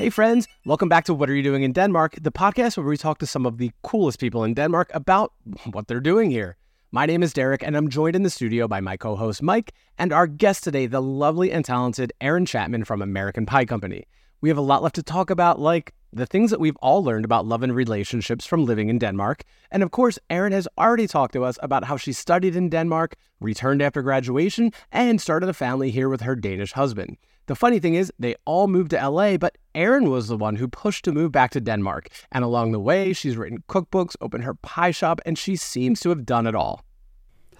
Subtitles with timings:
[0.00, 2.96] Hey, friends, welcome back to What Are You Doing in Denmark, the podcast where we
[2.96, 5.34] talk to some of the coolest people in Denmark about
[5.72, 6.56] what they're doing here.
[6.90, 9.74] My name is Derek, and I'm joined in the studio by my co host Mike
[9.98, 14.06] and our guest today, the lovely and talented Erin Chapman from American Pie Company.
[14.40, 17.26] We have a lot left to talk about, like the things that we've all learned
[17.26, 19.42] about love and relationships from living in Denmark.
[19.70, 23.16] And of course, Erin has already talked to us about how she studied in Denmark,
[23.38, 27.18] returned after graduation, and started a family here with her Danish husband.
[27.50, 30.68] The funny thing is, they all moved to LA, but Erin was the one who
[30.68, 32.08] pushed to move back to Denmark.
[32.32, 36.08] And along the way, she's written cookbooks, opened her pie shop, and she seems to
[36.08, 36.84] have done it all.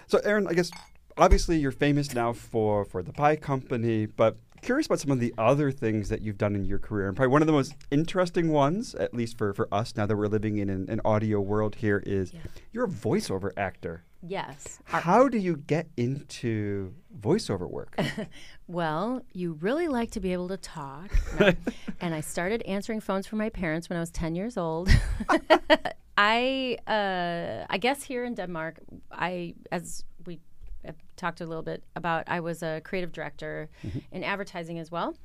[0.07, 0.71] So, Erin, I guess
[1.17, 5.33] obviously you're famous now for for the pie company, but curious about some of the
[5.37, 7.07] other things that you've done in your career.
[7.07, 10.15] And probably one of the most interesting ones, at least for, for us now that
[10.15, 12.41] we're living in an, an audio world here, is yeah.
[12.71, 14.03] you're a voiceover actor.
[14.23, 14.79] Yes.
[14.83, 17.99] How do you get into voiceover work?
[18.71, 21.11] well, you really like to be able to talk.
[22.01, 24.89] and I started answering phones for my parents when I was 10 years old.
[26.17, 28.79] I uh, I guess here in Denmark,
[29.11, 30.39] I as we
[30.87, 33.99] I've talked a little bit about I was a creative director mm-hmm.
[34.11, 35.15] in advertising as well,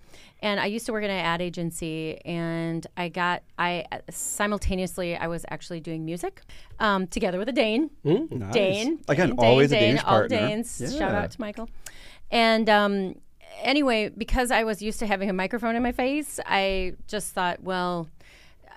[0.41, 2.19] and I used to work in an ad agency.
[2.25, 6.43] And I got I simultaneously I was actually doing music
[6.79, 8.55] um, together with a Dane, mm, nice.
[8.55, 10.39] Dane again Dane, always Dane, a Danish all partner.
[10.39, 10.81] Danes.
[10.81, 10.99] Yeah.
[10.99, 11.69] Shout out to Michael,
[12.31, 12.71] and.
[12.71, 13.15] Um,
[13.63, 17.63] anyway, because I was used to having a microphone in my face, I just thought,
[17.63, 18.09] well,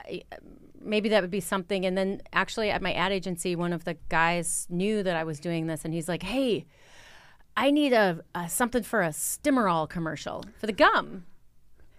[0.06, 0.24] I,
[0.82, 1.86] maybe that would be something.
[1.86, 5.40] And then actually at my ad agency, one of the guys knew that I was
[5.40, 6.66] doing this, and he's like, "Hey,
[7.56, 11.26] I need a, a something for a Stimorol commercial for the gum."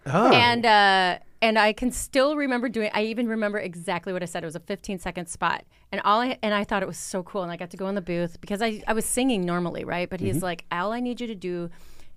[0.07, 0.33] Oh.
[0.33, 2.91] And uh, and I can still remember doing.
[2.95, 4.43] I even remember exactly what I said.
[4.43, 7.23] It was a 15 second spot, and all I and I thought it was so
[7.23, 7.43] cool.
[7.43, 10.09] And I got to go in the booth because I I was singing normally, right?
[10.09, 10.45] But he's mm-hmm.
[10.45, 11.71] like, all I need you to do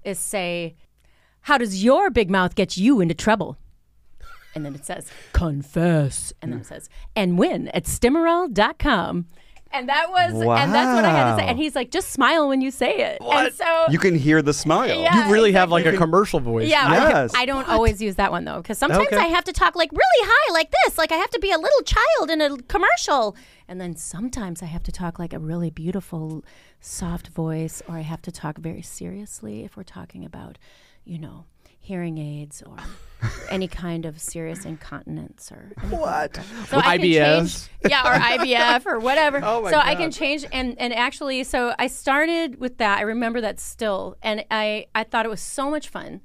[0.05, 0.75] is say,
[1.41, 3.57] "How does your big mouth get you into trouble?"
[4.55, 9.27] And then it says, "Confess," and then it says, "And win at Stimorol.com."
[9.73, 10.55] And that was, wow.
[10.55, 11.47] and that's what I had to say.
[11.47, 13.21] And he's like, just smile when you say it.
[13.21, 13.47] What?
[13.47, 15.01] And so you can hear the smile.
[15.01, 16.69] Yeah, you really have like a commercial voice.
[16.69, 17.33] Yeah, yes.
[17.33, 17.69] I, I don't what?
[17.69, 19.17] always use that one though, because sometimes okay.
[19.17, 21.57] I have to talk like really high, like this, like I have to be a
[21.57, 23.35] little child in a commercial,
[23.67, 26.45] and then sometimes I have to talk like a really beautiful,
[26.79, 30.59] soft voice, or I have to talk very seriously if we're talking about,
[31.03, 31.45] you know,
[31.79, 32.77] hearing aids or
[33.49, 36.35] any kind of serious incontinence or what?
[36.67, 39.39] so I IBS, yeah, or IVF or whatever.
[39.43, 39.85] Oh so God.
[39.85, 42.99] I can change and and actually, so I started with that.
[42.99, 46.21] I remember that still, and I I thought it was so much fun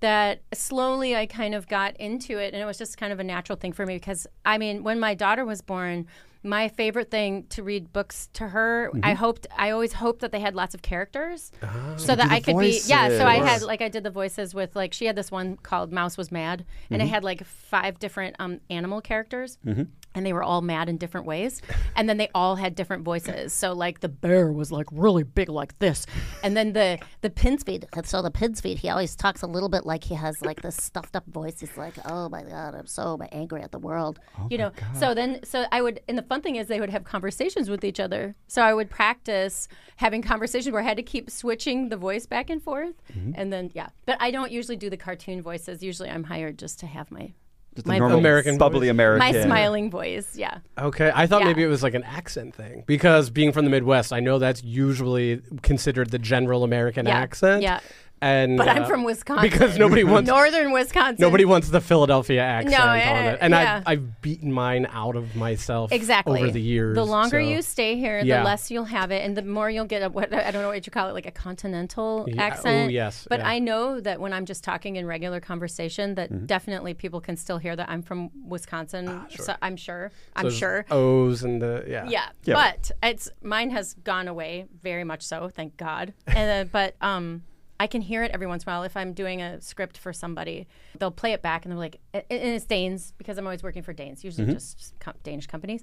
[0.00, 3.24] that slowly I kind of got into it, and it was just kind of a
[3.24, 6.06] natural thing for me because I mean, when my daughter was born
[6.42, 8.90] my favorite thing to read books to her.
[8.92, 9.04] Mm-hmm.
[9.04, 12.40] I hoped I always hoped that they had lots of characters, oh, so that I
[12.40, 12.86] could voices.
[12.86, 13.08] be yeah.
[13.08, 15.92] So I had like I did the voices with like she had this one called
[15.92, 17.08] Mouse Was Mad, and mm-hmm.
[17.08, 19.58] it had like five different um, animal characters.
[19.66, 19.82] Mm-hmm
[20.14, 21.60] and they were all mad in different ways.
[21.96, 23.52] And then they all had different voices.
[23.52, 26.06] So like the bear was like really big like this.
[26.42, 29.68] And then the the pin's feet so the pin's feet he always talks a little
[29.68, 31.60] bit like he has like this stuffed up voice.
[31.60, 34.18] He's like oh my god i'm so angry at the world.
[34.38, 36.90] Oh you know so then so i would and the fun thing is they would
[36.90, 38.34] have conversations with each other.
[38.46, 42.48] So i would practice having conversations where i had to keep switching the voice back
[42.48, 42.94] and forth.
[43.12, 43.32] Mm-hmm.
[43.34, 43.90] and then yeah.
[44.06, 45.82] But i don't usually do the cartoon voices.
[45.82, 47.34] Usually i'm hired just to have my
[47.74, 48.90] just my a normal American bubbly voice.
[48.90, 49.32] American.
[49.32, 50.58] My smiling voice, yeah.
[50.78, 51.46] Okay, I thought Yeah.
[51.48, 54.62] maybe it was like an accent thing because being from the Midwest, I know that's
[54.64, 57.62] usually considered the general American Yeah, accent.
[57.62, 57.80] yeah.
[58.22, 59.48] And But I'm uh, from Wisconsin.
[59.48, 61.16] because nobody wants Northern Wisconsin.
[61.20, 63.76] nobody wants the Philadelphia accent No, on eh, it, and yeah.
[63.86, 66.94] I've, I've beaten mine out of myself exactly over the years.
[66.96, 68.38] The longer so- you stay here, Yeah.
[68.40, 70.68] the less you'll have it, and the more you'll get a what I don't know
[70.68, 72.92] what you call it, like a continental Yeah, oh, accent.
[72.92, 73.48] yes, But yeah.
[73.48, 76.46] I know that when I'm just talking in regular conversation, that Mm-hmm.
[76.46, 79.08] definitely people can still hear that I'm from Wisconsin.
[79.08, 79.44] Ah, sure.
[79.46, 80.12] So I'm sure.
[80.14, 80.84] so I'm there's sure.
[80.90, 82.04] O's and the yeah.
[82.08, 82.54] Yeah, Yeah.
[82.54, 86.12] but it's mine has gone away very much so, thank God.
[86.26, 87.42] And uh, but um,
[87.80, 90.12] I can hear it every once in a while if I'm doing a script for
[90.12, 90.68] somebody.
[90.98, 93.92] They'll play it back and they're like, and it's Danes because I'm always working for
[93.92, 94.54] Danes, usually Mm-hmm.
[94.54, 95.82] just com- Danish companies,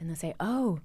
[0.00, 0.80] and they'll say, "Oh,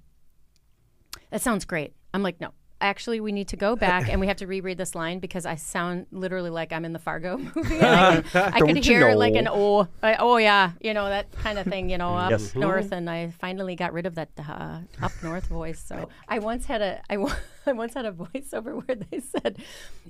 [1.31, 2.51] that sounds great." I'm like, "No."
[2.81, 5.55] Actually, we need to go back and we have to reread this line because I
[5.55, 7.79] sound literally like I'm in the Fargo movie.
[7.81, 9.15] I could, I could hear know?
[9.17, 12.31] like an oh, uh, oh yeah, you know that kind of thing, you know, up
[12.31, 12.53] Yes.
[12.55, 12.91] north.
[12.91, 15.81] And I finally got rid of that uh, up north voice.
[15.81, 17.15] So I once had a I,
[17.67, 19.57] I once had a voiceover where they said,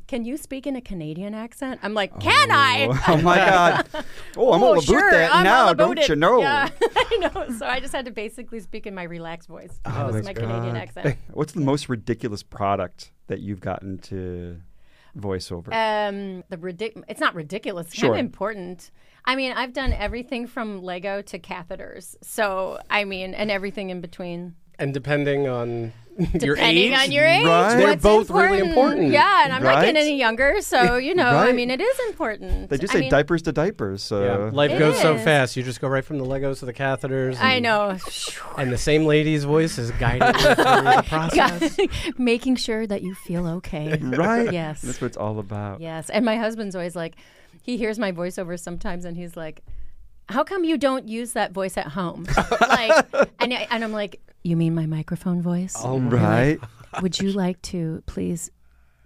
[0.08, 3.88] "Can you speak in a Canadian accent?" I'm like, "Can I?" Oh my God!
[4.38, 6.10] Oh, I'm all about sure, that I'm now, don't it.
[6.10, 6.40] you know?
[6.42, 7.50] Yeah, I know.
[7.58, 9.80] So I just had to basically speak in my relaxed voice.
[9.86, 10.44] that was Oh, my good.
[10.44, 11.18] Canadian accent.
[11.32, 14.58] What's the most ridiculous product that you've gotten to?
[15.18, 15.68] voiceover?
[15.72, 17.86] Um, the ridic- It's not ridiculous.
[17.88, 18.10] It's Sure.
[18.10, 18.90] kind of important.
[19.26, 22.16] I mean, I've done everything from Lego to catheters.
[22.24, 24.56] So I mean, and everything in between.
[24.84, 27.76] And depending on your Depending age, on your age, Right.
[27.76, 29.12] They're what's both really important.
[29.12, 32.70] Yeah, and I'm not getting any younger, so you know, I mean, it is important.
[32.70, 34.04] they just I say mean, diapers to diapers.
[34.04, 35.56] So yeah, life It goes so fast.
[35.56, 37.40] You just go right from the Legos to the catheters.
[37.40, 37.98] I know.
[38.58, 41.78] And the same lady's voice is guiding you through the process.
[42.20, 43.98] Making sure that you feel okay.
[43.98, 44.52] right.
[44.54, 44.82] Yes.
[44.82, 45.82] That's what it's all about.
[45.82, 46.10] Yes.
[46.10, 47.16] And my husband's always like,
[47.64, 49.64] he hears my voiceover sometimes and he's like,
[50.30, 52.28] how come you don't use that voice at home?
[52.62, 53.06] like,
[53.40, 55.76] and, I, and I'm like, you mean my microphone voice?
[55.76, 56.60] All right.
[56.60, 57.02] Right.
[57.02, 58.52] Would you like to please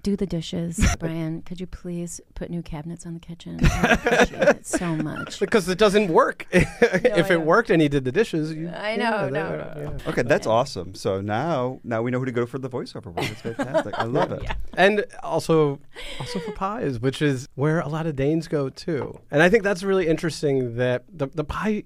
[0.03, 0.83] do the dishes?
[0.99, 3.59] Brian, could you please put new cabinets on the kitchen?
[3.63, 5.39] I appreciate it so much.
[5.39, 6.47] Because it doesn't work.
[6.51, 7.33] if yeah.
[7.33, 10.09] it worked and he did the dishes, you, I know, yeah, no, that- no, yeah.
[10.09, 10.95] Okay, that's awesome.
[10.95, 13.25] So now, now we know who to go for the voiceover one.
[13.25, 13.93] That's fantastic.
[13.97, 14.43] I love it.
[14.73, 15.79] And also,
[16.19, 19.19] also for pies, which is where a lot of Danes go too.
[19.29, 21.83] And I think that's really interesting that the the pie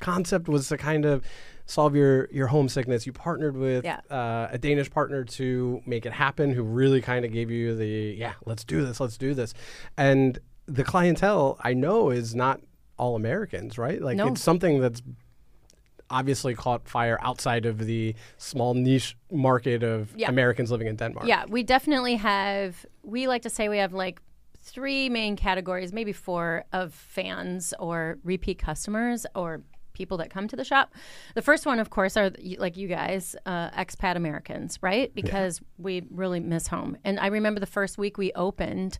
[0.00, 1.24] concept was the kind of
[1.66, 3.06] solve your your homesickness.
[3.06, 4.00] You partnered with Yeah.
[4.10, 8.14] uh, a Danish partner to make it happen, who really kind of gave you the
[8.18, 9.54] yeah, let's do this, let's do this,
[9.96, 12.60] and the clientele I know is not
[12.96, 14.00] all Americans, right?
[14.00, 14.28] Like No.
[14.28, 15.02] it's something that's
[16.10, 20.28] obviously caught fire outside of the small niche market of Yeah.
[20.28, 21.26] Americans living in Denmark.
[21.26, 22.84] Yeah, we definitely have.
[23.02, 24.20] We like to say we have like
[24.60, 29.62] three main categories, maybe four, of fans or repeat customers or
[29.94, 30.92] people that come to the shop.
[31.34, 35.14] The first one, of course, are like you guys, uh, expat Americans, right?
[35.14, 36.96] Because we really miss home.
[37.04, 38.98] And I remember the first week we opened.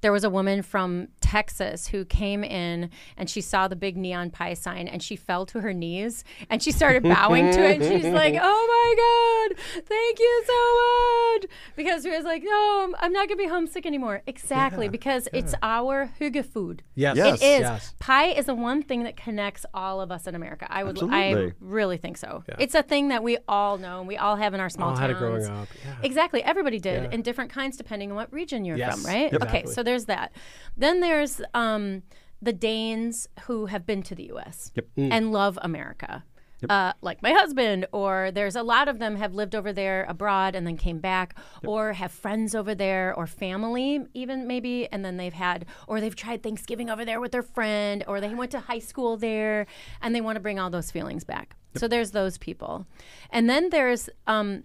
[0.00, 4.30] There was a woman from Texas who came in and she saw the big neon
[4.30, 7.80] pie sign and she fell to her knees and she started bowing to it.
[7.80, 12.80] And she's like, "Oh my god, thank you so much!" Because she was like, "No,
[12.80, 16.82] I'm- I'm not gonna be homesick anymore." Exactly, because it's our hygge food.
[16.96, 17.16] Yes.
[17.16, 17.40] Yes.
[17.40, 17.60] It is.
[17.60, 17.94] Yes.
[18.00, 20.66] Pie is the one thing that connects all of us in America.
[20.68, 21.46] I would Absolutely.
[21.48, 22.42] I really think so.
[22.58, 24.96] It's a thing that we all know and we all have in our small all
[24.96, 25.00] towns.
[25.02, 25.68] had it growing up.
[25.84, 25.94] Yeah.
[26.02, 26.42] Exactly.
[26.42, 27.10] Everybody did Yeah.
[27.12, 28.94] in different kinds depending on what region you're Yes.
[29.02, 29.30] from, right?
[29.32, 29.42] Yep.
[29.42, 29.72] Okay, Exactly.
[29.74, 30.32] so there's that.
[30.76, 32.02] Then there's um,
[32.40, 34.86] the Danes who have been to the US Yep.
[34.96, 36.24] and love America.
[36.68, 40.54] Uh, like my husband, or there's a lot of them have lived over there abroad
[40.54, 41.34] and then came back,
[41.64, 46.14] or have friends over there, or family even maybe, and then they've had, or they've
[46.14, 49.66] tried Thanksgiving over there with their friend, or they went to high school there,
[50.02, 51.56] and they want to bring all those feelings back.
[51.76, 52.86] So there's those people,
[53.30, 54.64] and then there's um,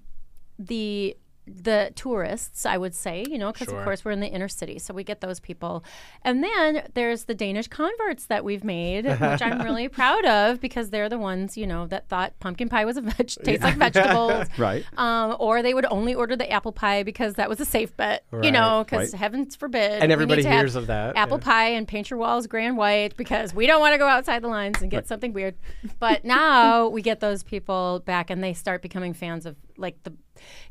[0.59, 1.15] the
[1.47, 3.77] the tourists, I would say, you know, because Sure.
[3.77, 5.83] of course we're in the inner city, so we get those people.
[6.23, 10.89] And then there's the Danish converts that we've made, which I'm really proud of because
[10.89, 14.47] they're the ones, you know, that thought pumpkin pie was a veg, tastes like vegetables,
[14.57, 14.83] Right.
[14.97, 18.23] Um, or they would only order the apple pie because that was a safe bet,
[18.41, 19.19] you know, because right.
[19.19, 19.91] heavens forbid.
[19.91, 21.43] we And need everybody hears of that, Apple yeah.
[21.45, 24.47] pie and paint your walls grand white because we don't want to go outside the
[24.47, 25.55] lines and get something weird.
[25.99, 30.13] But now we get those people back and they start becoming fans of like the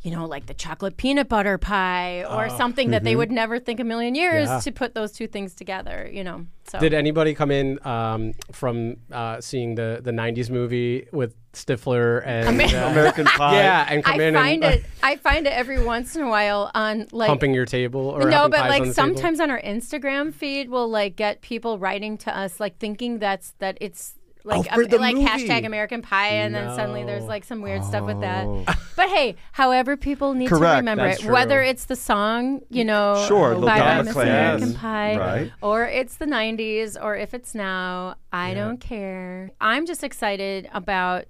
[0.02, 3.80] you know, like the chocolate peanut butter pie or something that they would never think
[3.80, 4.60] a million years Yeah.
[4.60, 6.46] to put those two things together, you know.
[6.64, 12.22] So Did anybody come in um, from uh, seeing the, the 90s movie with Stifler
[12.26, 13.54] and uh, American Pie.
[13.62, 16.28] yeah, and come I in find and it I find it every once in a
[16.28, 18.94] while on like pumping your table or no, but pies on like the table?
[18.94, 23.52] sometimes on our Instagram feed, we'll like get people writing to us, like thinking that's
[23.60, 24.14] that it's
[24.46, 25.26] like for um, the like movie.
[25.26, 28.44] hashtag American Pie, and then suddenly there's like some weird stuff with that.
[28.46, 28.64] Oh.
[28.96, 33.24] But hey, however people need to remember that's it, whether it's the song, you know,
[33.26, 34.76] Sure, by Madonna Miss American Yes.
[34.78, 35.52] Pie, Right.
[35.62, 38.54] or it's the '90s, or if it's now, I Yeah.
[38.54, 39.50] don't care.
[39.60, 41.24] I'm just excited about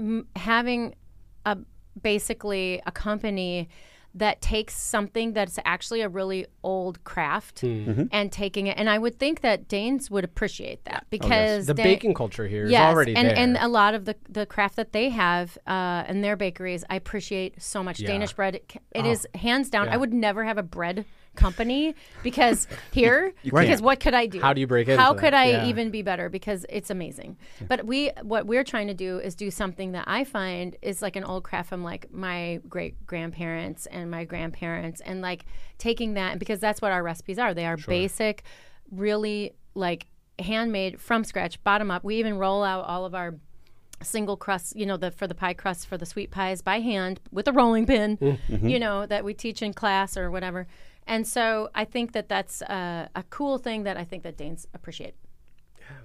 [0.00, 0.94] m- having
[1.44, 1.58] a
[2.00, 3.68] basically a company
[4.16, 8.04] that takes something that's actually a really old craft Hmm.
[8.12, 11.82] and taking it and i would think that danes would appreciate that because the they-
[11.82, 13.36] baking culture here yes, already and, there.
[13.36, 16.94] and a lot of the, the craft that they have uh, in their bakeries i
[16.96, 18.08] appreciate so much Yeah.
[18.08, 19.94] danish bread it, it is hands down Yeah.
[19.94, 24.52] i would never have a bread company because here because what could i do How
[24.52, 25.20] do you break into how that?
[25.20, 25.66] could i Yeah.
[25.66, 27.36] even be better because it's amazing
[27.68, 31.16] but we what we're trying to do is do something that i find is like
[31.16, 35.44] an old craft from like my great grandparents and my grandparents and like
[35.78, 38.42] taking that because that's what our recipes are they are basic
[38.90, 40.06] really like
[40.38, 43.34] handmade from scratch bottom up we even roll out all of our
[44.02, 47.20] single crust, you know, the for the pie crust for the sweet pies by hand
[47.30, 48.68] with a rolling pin, Mm-hmm.
[48.68, 50.66] you know, that we teach in class or whatever.
[51.06, 54.66] And so I think that that's uh, a cool thing that I think that Danes
[54.74, 55.14] appreciate.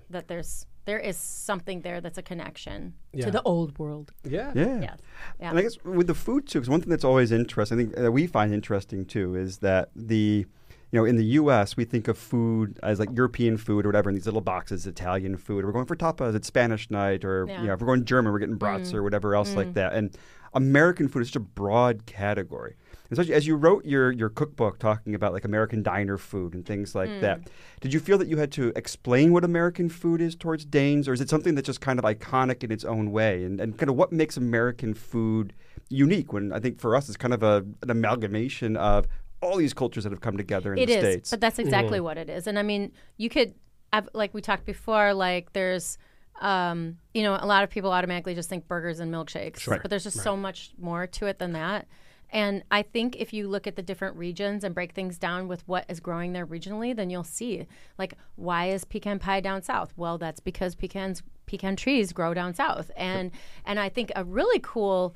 [0.10, 3.26] That there's there is something there that's a connection Yeah.
[3.26, 4.12] to the old world.
[4.24, 4.52] yeah.
[4.56, 4.80] Yeah.
[4.82, 5.00] Yes.
[5.40, 7.96] And I guess with the food too, because one thing that's always interesting, I think
[7.96, 10.46] that we find interesting too, is that the
[10.92, 14.10] you know, in the U.S., we think of food as like European food or whatever
[14.10, 15.64] in these little boxes, Italian food.
[15.64, 17.62] We're going for tapas, it's Spanish night, or Yeah.
[17.62, 19.94] you know, if we're going German, we're getting brats or whatever else like that.
[19.94, 20.18] And
[20.56, 22.76] American food is such a broad category.
[23.12, 26.94] Especially as you wrote your your cookbook talking about like American diner food and things
[26.94, 27.42] like that.
[27.82, 31.14] Did you feel that you had to explain what American food is towards Danes, or
[31.14, 33.44] is it something that's just kind of iconic in its own way?
[33.44, 35.54] And, and kind of what makes American food
[35.90, 36.34] unique?
[36.34, 39.08] When I think for us, it's kind of a, an amalgamation of
[39.42, 41.30] all these cultures that have come together in It the is, states.
[41.32, 42.46] but that's exactly what it is.
[42.46, 43.54] And I mean, you could,
[43.94, 45.98] have, like we talked before, like there's,
[46.42, 50.04] um, you know, a lot of people automatically just think burgers and milkshakes, but there's
[50.04, 51.88] just so much more to it than that.
[52.32, 55.68] And I think if you look at the different regions and break things down with
[55.68, 57.66] what is growing there regionally, then you'll see
[57.98, 59.94] like why is pecan pie down south?
[59.98, 62.92] Well, that's because pecans pecan trees grow down south.
[62.96, 63.32] And
[63.66, 65.16] and I think a really cool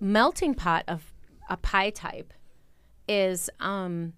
[0.00, 1.12] melting pot of
[1.48, 2.32] a pie type
[3.08, 4.12] is um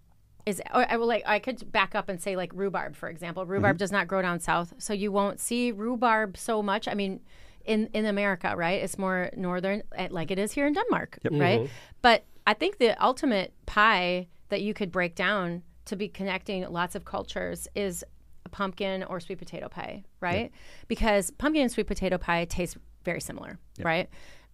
[0.45, 3.47] is or I will like I could back up and say like rhubarb for example.
[3.47, 6.89] Rhubarb does not grow down south, so you won't see rhubarb so much.
[6.89, 7.21] I mean,
[7.65, 8.83] in in America, right?
[8.83, 11.71] It's more northern, eh, like it is here in Denmark, right?
[12.03, 16.95] But I think the ultimate pie that you could break down to be connecting lots
[16.95, 18.05] of cultures is
[18.45, 20.51] a pumpkin or sweet potato pie, right?
[20.89, 24.09] Because pumpkin and sweet potato pie taste very similar, right?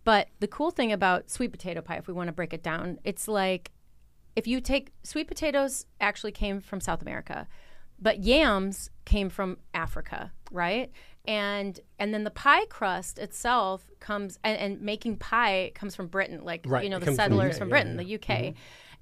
[0.05, 2.99] But the cool thing about sweet potato pie, if we want to break it down,
[3.05, 3.73] it's like
[4.37, 7.47] if you take sweet potatoes actually came from South America,
[8.01, 10.91] but yams came from Africa, right?
[11.29, 16.43] And and then the pie crust itself comes and, and making pie comes from Britain,
[16.43, 18.55] like Right, you know the comes from the settlers from Britain, the UK.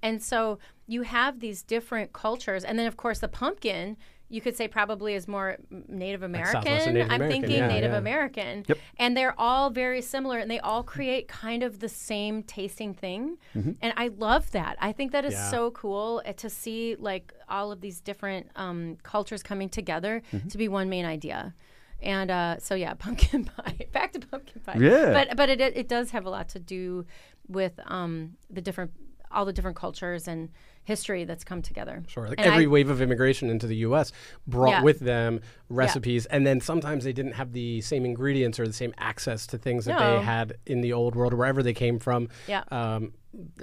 [0.02, 3.97] And so you have these different cultures, and then of course the pumpkin.
[4.28, 6.64] You could say probably is more Native American.
[6.64, 7.99] Native I'm American, thinking yeah, Native yeah.
[7.99, 8.64] American.
[8.66, 8.78] Yep.
[8.99, 13.38] And they're all very similar and they all create kind of the same tasting thing.
[13.54, 14.78] And I love that.
[14.80, 15.50] I think that is Yeah.
[15.52, 20.59] so cool uh, to see like all of these different um, cultures coming together to
[20.59, 21.54] be one main idea.
[22.02, 23.86] And uh, so yeah, pumpkin pie.
[23.92, 24.76] Back to pumpkin pie.
[24.78, 25.12] Yeah.
[25.12, 27.06] But but it it does have a lot to do
[27.48, 28.92] with um, the different
[29.30, 30.48] all the different cultures and
[30.84, 32.04] history that's come together.
[32.06, 32.28] Sure.
[32.28, 34.12] Like And every I- wave of immigration into the U.S.
[34.46, 34.82] brought Yeah.
[34.82, 38.94] with them recipes, and then sometimes they didn't have the same ingredients or the same
[38.96, 40.18] access to things that No.
[40.18, 42.62] they had in the old world or wherever they came from Yeah.
[42.70, 43.12] um,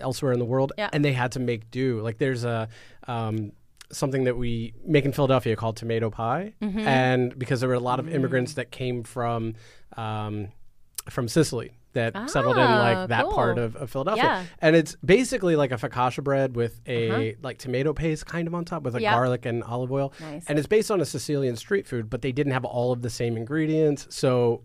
[0.01, 0.89] elsewhere in the world, Yeah.
[0.91, 2.01] and they had to make do.
[2.01, 2.67] Like there's a.
[3.07, 3.53] Um,
[3.93, 6.79] Something that we make in Philadelphia called tomato pie, Mm-hmm.
[6.79, 8.13] and because there were a lot of Mm.
[8.15, 9.55] immigrants that came from
[9.97, 10.49] um,
[11.09, 14.43] from Sicily that settled in Ah, like that part of, of Philadelphia, Yeah.
[14.59, 18.65] and it's basically like a focaccia bread with a like tomato paste kind of on
[18.65, 19.15] top with like Uh-huh.
[19.15, 20.11] Garlic and olive oil.
[20.19, 20.45] Nice.
[20.47, 23.11] And it's based on a Sicilian street food, but they didn't have all of the
[23.11, 24.63] same ingredients, so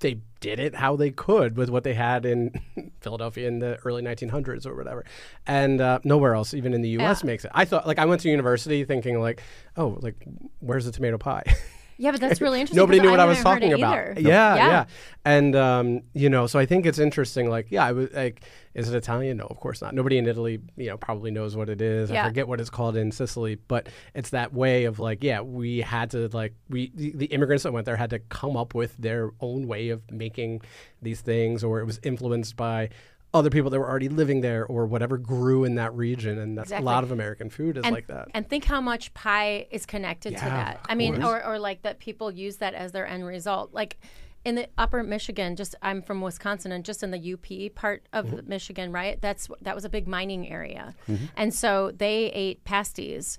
[0.00, 2.52] they did it how they could with what they had in
[3.00, 5.04] Philadelphia in the early 1900s or whatever.
[5.46, 7.26] And uh, nowhere else, even in the U.S., Yeah.
[7.26, 7.50] makes it.
[7.54, 9.42] I thought, like, I went to university thinking, like,
[9.76, 10.16] oh, like,
[10.60, 11.44] where's the tomato pie?
[11.98, 12.76] Yeah, but that's really interesting.
[12.76, 13.94] Nobody knew what I was talking about.
[13.94, 14.14] either.
[14.18, 14.84] Yeah, yeah, Yeah.
[15.24, 17.48] And um, you know, so I think it's interesting.
[17.48, 18.42] Like, yeah, I was like,
[18.74, 19.38] is it Italian?
[19.38, 19.94] No, of course not.
[19.94, 22.10] Nobody in Italy, you know, probably knows what it is.
[22.10, 25.78] I forget what it's called in Sicily, but it's that way of like, yeah, we
[25.80, 28.96] had to like we the, the immigrants that went there had to come up with
[28.98, 30.60] their own way of making
[31.02, 32.90] these things, or it was influenced by
[33.34, 36.68] other people that were already living there or whatever grew in that region and that's
[36.68, 36.82] Exactly.
[36.84, 39.84] a lot of american food is and, like that And think how much pie is
[39.84, 40.80] connected to that.
[40.88, 43.74] I mean, or, or like that people use that as their end result.
[43.74, 43.98] Like
[44.44, 48.26] in the upper Michigan, just I'm from Wisconsin and just in the UP part of
[48.26, 48.48] Mm-hmm.
[48.48, 49.20] Michigan, right?
[49.20, 50.94] That's that was a big mining area.
[51.36, 53.38] And so they ate pasties.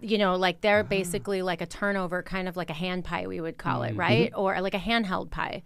[0.00, 0.82] You know, like they're Ah.
[0.82, 3.94] basically like a turnover, kind of like a hand pie, we would call Mm-hmm.
[3.94, 4.32] it, right?
[4.36, 5.62] Or like a handheld pie,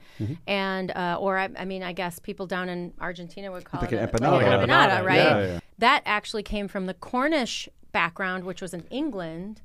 [0.47, 3.93] and uh, or I, I mean, I guess people down in Argentina would call Like
[3.93, 4.33] it an empanada.
[4.33, 5.17] like an empanada, empanada, right?
[5.17, 5.61] yeah, yeah.
[5.79, 9.61] that actually came from the Cornish background, which was in England.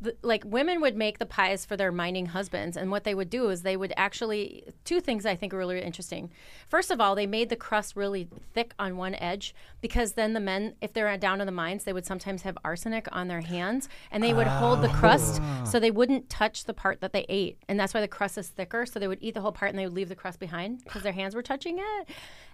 [0.00, 3.30] The, like women would make the pies for their mining husbands, and what they would
[3.30, 6.30] do is they would actually two things I think are really interesting.
[6.68, 10.40] First of all, they made the crust really thick on one edge because then the
[10.40, 13.88] men, if they're down in the mines, they would sometimes have arsenic on their hands,
[14.10, 17.58] and they would hold the crust so they wouldn't touch the part that they ate,
[17.68, 18.86] and that's why the crust is thicker.
[18.86, 21.02] So they would eat the whole part and they would leave the crust behind because
[21.02, 22.08] their hands were touching it.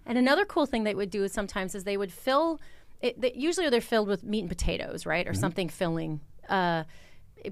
[0.07, 2.61] And another cool thing they would do is sometimes is they would fill
[3.01, 6.85] it, they, usually they're filled with meat and potatoes, right, or something filling, uh,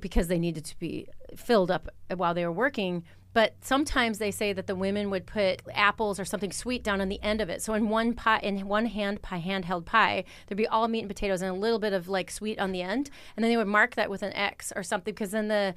[0.00, 3.04] because they needed to be filled up while they were working.
[3.32, 7.10] But sometimes they say that the women would put apples or something sweet down on
[7.10, 7.60] the end of it.
[7.60, 11.08] So in one pie, in one hand pie, handheld pie, there'd be all meat and
[11.08, 13.66] potatoes and a little bit of like sweet on the end, and then they would
[13.66, 15.74] mark that with an X or something because then the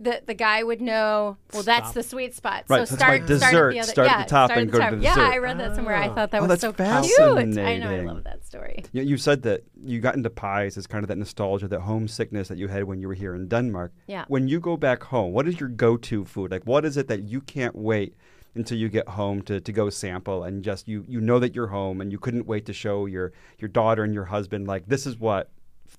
[0.00, 1.36] the the guy would know.
[1.52, 1.94] Well, that's Stop.
[1.94, 2.64] the sweet spot.
[2.68, 3.90] Right, so so start start at dessert, the other.
[3.92, 5.14] start at yeah, the top start and at go to the Yeah.
[5.18, 5.96] I read that somewhere.
[5.96, 6.80] I thought that Oh, was that's so cute.
[6.88, 7.00] I know.
[7.00, 8.06] I fascinating.
[8.06, 8.84] love that story.
[8.92, 12.48] You, you said that you got into pies as kind of that nostalgia, that homesickness
[12.48, 13.92] that you had when you were here in Denmark.
[14.06, 14.24] Yeah.
[14.28, 16.50] When you go back home, what is your go-to food?
[16.50, 18.14] Like, what is it that you can't wait
[18.54, 21.66] until you get home to, to go sample and just you you know that you're
[21.66, 25.06] home and you couldn't wait to show your your daughter and your husband like this
[25.06, 25.50] is what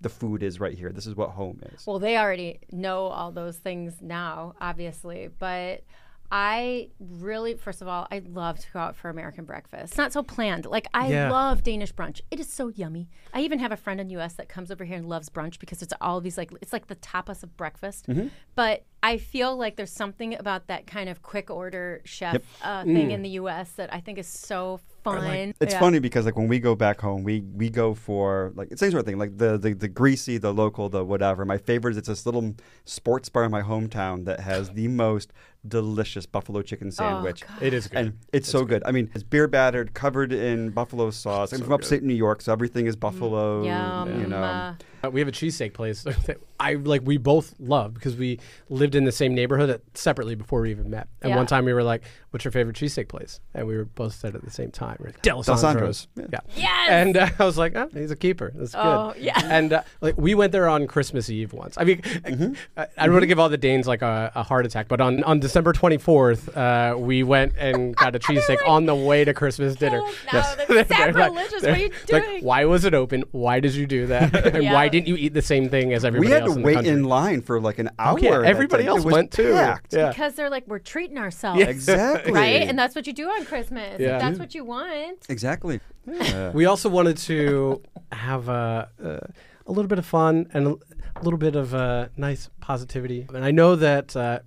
[0.01, 0.91] the food is right here.
[0.91, 1.85] This is what home is.
[1.87, 5.83] Well, they already know all those things now, obviously, but
[6.29, 9.85] I really, first of all, I love to go out for American breakfast.
[9.93, 10.65] It's not so planned.
[10.65, 11.31] Like I Yeah.
[11.31, 12.19] love Danish brunch.
[12.31, 13.07] It is so yummy.
[13.33, 14.33] I even have a friend in the U.S.
[14.33, 16.97] that comes over here and loves brunch because it's all these like it's like the
[16.97, 18.07] tapas of breakfast.
[18.07, 18.27] Mm-hmm.
[18.55, 22.43] But I feel like there's something about that kind of quick order chef Yep.
[22.63, 22.93] uh, Mm.
[22.95, 23.71] thing in the U.S.
[23.73, 25.53] that I think is so fun.
[25.61, 25.79] It's Yeah.
[25.79, 28.85] funny because like when we go back home, we we go for like it's the
[28.87, 31.45] same sort of thing, like the, the the greasy, the local, the whatever.
[31.45, 35.31] My favorite is it's this little sports bar in my hometown that has the most
[35.67, 37.43] delicious buffalo chicken sandwich.
[37.61, 37.97] It is good.
[37.99, 38.83] And it's, so good.
[38.85, 41.51] I mean, it's beer battered, covered in buffalo sauce.
[41.51, 43.63] I'm So from upstate New York, so everything is buffalo.
[43.65, 44.21] Yum.
[44.21, 44.73] You know, Uh,
[45.07, 47.01] Uh, we have a cheesesteak place that I like.
[47.05, 50.89] We both love because we lived in the same neighborhood uh, separately before we even
[50.89, 51.07] met.
[51.21, 51.35] And Yeah.
[51.37, 52.03] one time we were like,
[52.37, 54.97] "What's your favorite cheesesteak place?" And we were both said at the same time.
[54.99, 55.61] Like, Del Dalessandro's.
[55.61, 56.07] Sandro's.
[56.15, 56.39] Yeah.
[56.55, 56.89] Yes!
[56.89, 58.51] And uh, I was like, "Oh, he's a keeper.
[58.55, 59.41] That's Oh, good." yeah.
[59.57, 61.75] And uh, like we went there on Christmas Eve once.
[61.77, 62.53] I mean, Mm-hmm.
[62.77, 65.01] I, I don't want to give all the Danes like a, a heart attack, but
[65.01, 69.23] on on December twenty fourth, uh, we went and got a cheesesteak on the way
[69.25, 69.99] to Christmas dinner.
[69.99, 71.63] No, They're that's like- sacrilegious.
[71.63, 72.23] what are you doing?
[72.35, 73.23] like, why was it open?
[73.31, 74.35] Why did you do that?
[74.53, 74.73] and Yeah.
[74.73, 76.39] why didn't you eat the same thing as everybody else?
[76.39, 76.91] we had else to in wait country?
[76.93, 78.19] in line for like an hour.
[78.19, 79.53] yeah, everybody else went too.
[79.53, 79.93] packed.
[79.93, 80.09] Yeah.
[80.09, 81.61] because they're like we're treating ourselves.
[81.61, 82.26] Exactly.
[82.33, 82.67] Right?
[82.69, 83.95] And that's what you do on Christmas.
[83.95, 84.19] if Yeah.
[84.19, 85.25] that's what you want.
[85.29, 85.79] exactly.
[86.05, 86.51] Yeah.
[86.53, 87.81] We also wanted to
[88.11, 89.19] have a, uh,
[89.65, 90.71] a little bit of fun and a,
[91.15, 93.25] a little bit of uh, nice positivity.
[93.33, 94.39] And I know that uh,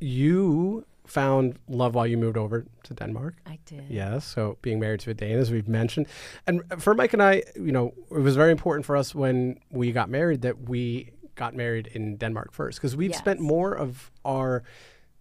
[0.00, 3.34] you found love while you moved over to Denmark.
[3.46, 3.84] I did.
[3.88, 6.06] Yes, so being married to a Dane, as we've mentioned,
[6.46, 9.90] and for Mike and I, you know, it was very important for us when we
[9.92, 14.62] got married that we got married in Denmark first because we've spent more of our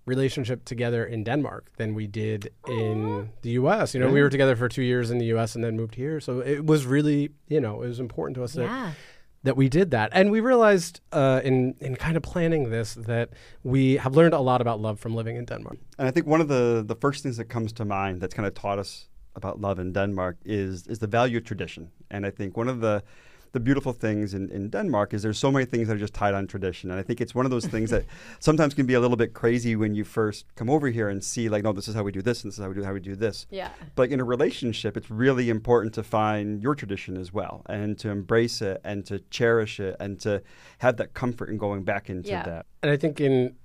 [0.07, 3.93] relationship together in Denmark than we did in the U.S.
[3.93, 5.53] You know, we were together for two years in the U.S.
[5.55, 8.53] and then moved here, so it was really, you know, it was important to us
[8.53, 8.95] that
[9.43, 10.09] that we did that.
[10.13, 13.29] And we realized uh, in in kind of planning this that
[13.63, 15.77] we have learned a lot about love from living in Denmark.
[15.99, 18.47] And I think one of the, the first things that comes to mind that's kind
[18.47, 21.91] of taught us about love in Denmark is is the value of tradition.
[22.09, 23.03] And I think one of the
[23.53, 26.33] the beautiful things in, in Denmark is there's so many things that are just tied
[26.33, 26.91] on tradition.
[26.91, 28.05] And I think it's one of those things that
[28.39, 31.49] sometimes can be a little bit crazy when you first come over here and see
[31.49, 32.93] like, no, this is how we do this and this is how we do how
[32.93, 33.47] we do this.
[33.49, 33.69] Yeah.
[33.95, 38.09] But in a relationship, it's really important to find your tradition as well and to
[38.09, 40.41] embrace it and to cherish it and to
[40.79, 42.43] have that comfort in going back into Yeah.
[42.43, 42.65] that.
[42.83, 43.55] and I think in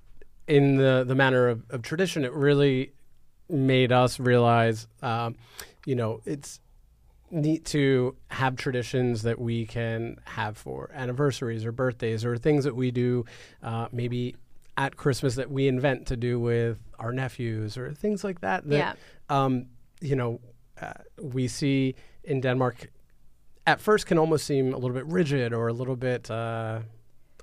[0.47, 2.91] in the the manner of, of tradition, it really
[3.49, 5.35] made us realize, um,
[5.85, 6.59] you know, it's
[7.33, 12.75] neat to have traditions that we can have for anniversaries or birthdays or things that
[12.75, 13.25] we do,
[13.63, 14.35] uh, maybe
[14.77, 18.67] at Christmas that we invent to do with our nephews or things like that.
[18.67, 18.93] That Yeah.
[19.43, 19.65] um,
[20.01, 20.39] you know,
[20.81, 22.89] uh, we see in Denmark
[23.65, 26.81] at first can almost seem a little bit rigid or a little bit uh,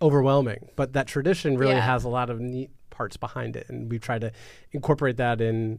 [0.02, 1.80] overwhelming, but that tradition really Yeah.
[1.92, 4.30] has a lot of neat parts behind it, and we've tried to
[4.72, 5.78] incorporate that in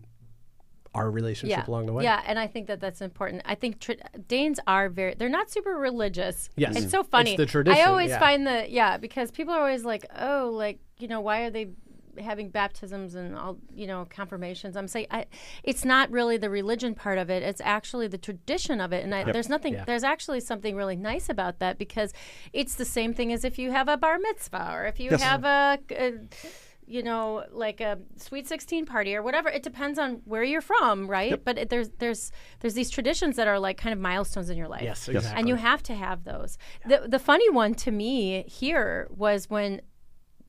[0.93, 1.69] our relationship Yeah.
[1.69, 2.03] along the way.
[2.03, 3.43] Yeah, and I think that that's important.
[3.45, 3.93] I think tr-
[4.27, 6.49] Danes are very, they're not super religious.
[6.57, 6.75] Yes.
[6.75, 6.91] It's mm.
[6.91, 7.31] so funny.
[7.31, 8.19] It's the tradition, I always yeah.
[8.19, 11.69] find the, yeah, because people are always like, oh, like, you know, why are they
[12.19, 14.75] having baptisms and all, you know, confirmations?
[14.75, 15.27] I'm saying, I,
[15.63, 17.41] it's not really the religion part of it.
[17.41, 19.05] It's actually the tradition of it.
[19.05, 19.85] And I, there's nothing, Yeah.
[19.85, 22.11] there's actually something really nice about that because
[22.51, 25.21] it's the same thing as if you have a bar mitzvah or if you Yes.
[25.23, 26.13] have a, a
[26.91, 29.47] you know, like a sweet sixteen party or whatever.
[29.49, 31.41] It depends on where you're from, right?
[31.43, 34.67] But it, there's there's there's these traditions that are like kind of milestones in your
[34.67, 34.81] life.
[34.83, 35.23] Yes, Yes.
[35.23, 35.39] exactly.
[35.39, 36.57] And you have to have those.
[36.85, 39.81] The the funny one to me here was when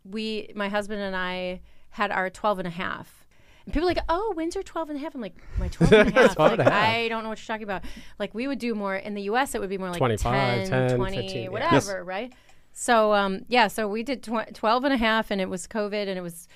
[0.05, 3.27] we my husband and I had our 12 and a half.
[3.65, 5.93] And people are like, "Oh, when's your 12 and a half?" I'm like, "My 12
[5.93, 6.89] and a half." 12 and like, a half.
[6.89, 7.85] I don't know what you're talking about.
[8.19, 10.89] Like we would do more in the US it would be more like 25, 10,
[10.89, 11.49] 10, 20, 15, yeah.
[11.49, 12.33] whatever, right?
[12.73, 16.09] So um, yeah, so we did tw- 12 and a half and it was COVID
[16.09, 16.49] and it was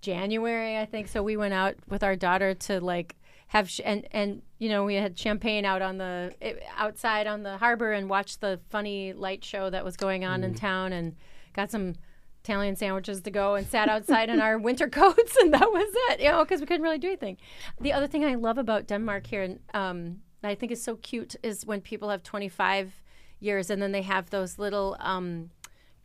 [0.00, 1.08] January, I think.
[1.08, 3.16] So we went out with our daughter to like
[3.48, 7.42] have sh- and and you know we had champagne out on the it, outside on
[7.42, 11.14] the harbor and watched the funny light show that was going on in town and
[11.52, 11.94] got some
[12.42, 16.20] Italian sandwiches to go and sat outside in our winter coats and that was it.
[16.20, 17.36] You know because we couldn't really do anything.
[17.80, 21.36] The other thing I love about Denmark here and um, I think is so cute
[21.42, 23.02] is when people have 25
[23.44, 24.96] years and then they have those little.
[25.00, 25.50] Um,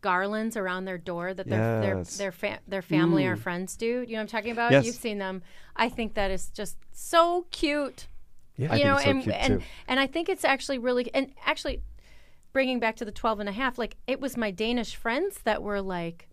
[0.02, 2.16] garlands around their door that their their Yes.
[2.18, 3.40] their, fa- their family or Mm.
[3.42, 3.86] friends do.
[3.86, 4.72] You know what I'm talking about?
[4.72, 4.86] Yes.
[4.86, 5.42] You've seen them.
[5.76, 8.08] I think that is just so cute.
[8.56, 8.72] Yeah.
[8.72, 9.66] I you think know, it's so and cute, and too.
[9.90, 11.82] and I think it's actually really and actually
[12.54, 15.62] bringing back to the 12 and a half like it was my Danish friends that
[15.62, 16.30] were like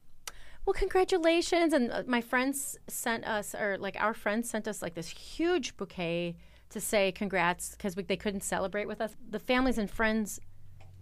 [0.65, 4.95] well congratulations and uh, my friends sent us or like our friends sent us like
[4.95, 6.37] this huge bouquet
[6.71, 10.39] to say congrats because they couldn't celebrate with us the families and friends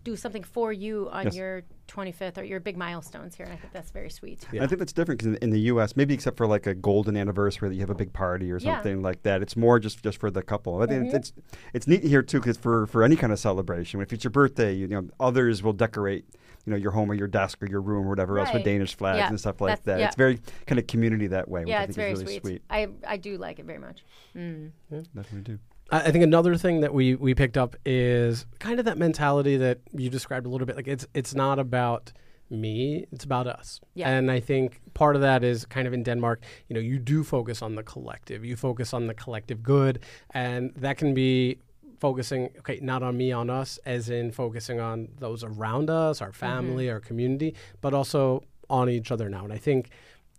[0.04, 1.34] do something for you on Yes.
[1.34, 4.78] your 25th or your big milestones here and i think that's very sweet I think
[4.78, 7.80] that's different because in the U.S., maybe except for like a golden anniversary that you
[7.80, 8.74] have a big party or Yeah.
[8.74, 8.76] Mm-hmm.
[8.76, 10.80] something like that, it's more just just for the couple.
[10.82, 11.32] I think it's
[11.72, 14.72] it's neat here too because for for any kind of celebration, if it's your birthday,
[14.74, 16.24] you know, others will decorate.
[16.66, 18.94] You know your home or your desk or your room or whatever else with Danish
[18.96, 19.98] flags Yeah, and stuff like that's- that.
[20.00, 20.06] yeah.
[20.06, 22.32] It's very kind of community that way, which yeah I it's think very is really
[22.40, 22.42] sweet.
[22.42, 22.62] sweet.
[22.70, 24.02] i i do like it very much
[24.34, 24.70] mm.
[24.90, 25.58] Definitely do.
[25.90, 29.56] I I think another thing that we we picked up is kind of that mentality
[29.56, 30.76] that you described a little bit.
[30.76, 32.12] Like it's it's not about
[32.50, 33.80] me, it's about us.
[33.94, 34.10] Yeah.
[34.10, 37.24] And I think part of that is kind of in Denmark, you know, you do
[37.24, 38.44] focus on the collective.
[38.44, 41.58] You focus on the collective good and that can be
[42.00, 46.28] focusing okay, not on me, on us as in focusing on those around us, our
[46.28, 46.38] mm-hmm.
[46.38, 49.44] family, our community, but also on each other now.
[49.44, 49.90] And I think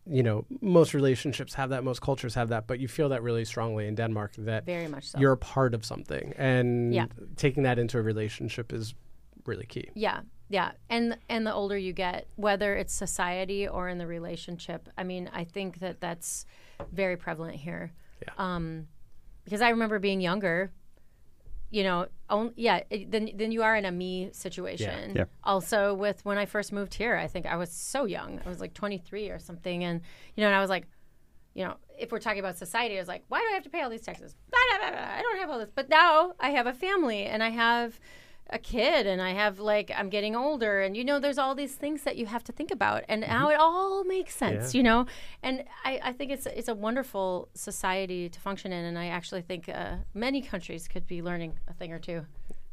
[0.10, 3.46] you know, most relationships have that, most cultures have that, but you feel that really
[3.46, 7.08] strongly in Denmark that very much so you're a part of something and Yeah.
[7.36, 8.94] taking that into a relationship is
[9.46, 13.98] really key Yeah, yeah, and and the older you get, whether it's society or in
[13.98, 16.46] the relationship, I mean, I think that that's
[16.92, 17.92] very prevalent here.
[18.22, 18.34] Yeah.
[18.38, 18.88] Um,
[19.44, 20.72] because I remember being younger,
[21.70, 25.14] you know, on, yeah, it, then then you are in a me situation.
[25.16, 25.26] Yeah.
[25.44, 28.40] Also, with when I first moved here, I think I was so young.
[28.46, 30.02] I was like 23 or something, and
[30.36, 30.88] you know, and I was like,
[31.54, 33.70] you know, if we're talking about society, I was like, why do I have to
[33.70, 34.36] pay all these taxes?
[34.52, 35.00] Blah, blah, blah.
[35.00, 35.72] I don't have all this.
[35.74, 38.00] But now I have a family and I have
[38.52, 41.74] a kid and I have like, I'm getting older and, you know, there's all these
[41.74, 43.04] things that you have to think about.
[43.10, 44.78] And now it all makes sense, Yeah.
[44.78, 45.06] you know?
[45.42, 48.86] And I, I think it's, it's a wonderful society to function in.
[48.86, 52.26] And I actually think uh, many countries could be learning a thing or two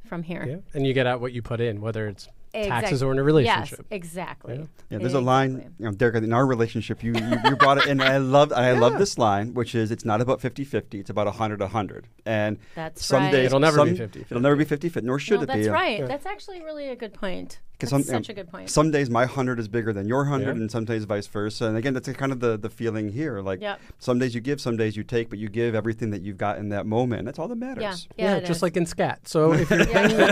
[0.05, 0.45] from here.
[0.47, 3.19] yeah and you get out what you put in whether it's taxes Exact- or in
[3.19, 4.57] a relationship Yes, exactly.
[4.57, 4.65] Yeah.
[4.91, 7.87] Yeah, there's a line, you know, Derek, in our relationship, you, you, you brought it
[7.87, 7.93] in.
[8.03, 11.33] And I love, I love this line, which is, it's not about 50-50, it's about
[11.33, 12.05] 100-100.
[12.27, 13.31] And That's some right.
[13.33, 14.17] days, It'll never be some- 50-50.
[14.31, 15.63] It'll never be 50-50, nor should no, it that's be.
[15.65, 16.09] That's right.
[16.09, 17.61] That's actually really a good point.
[17.83, 18.71] 'Cause some- such a good point.
[18.71, 20.63] Some days my 100 is bigger than your 100, Yeah.
[20.63, 21.67] and some days vice versa.
[21.67, 23.41] And again, that's a kind of the, the feeling here.
[23.41, 23.81] Like, Yep.
[23.99, 26.59] some days you give, some days you take, but you give everything that you've got
[26.59, 27.25] in that moment.
[27.27, 28.09] That's all that matters.
[28.17, 28.63] yeah, yeah, it just is.
[28.63, 30.31] like in Skat so if you're Yeah.